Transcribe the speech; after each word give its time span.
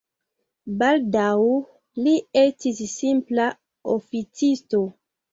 Baldaŭ 0.77 1.35
li 2.05 2.13
estis 2.41 2.79
simpla 2.93 3.45
oficisto. 3.97 4.81